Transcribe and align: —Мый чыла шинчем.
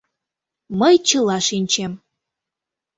—Мый 0.79 0.95
чыла 1.07 1.37
шинчем. 1.47 1.91